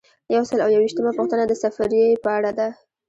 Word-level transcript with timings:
یو 0.35 0.43
سل 0.49 0.59
او 0.63 0.69
یو 0.73 0.81
ویشتمه 0.83 1.11
پوښتنه 1.17 1.43
د 1.47 1.53
سفریې 1.63 2.21
په 2.23 2.29
اړه 2.37 2.51
ده. 2.59 2.67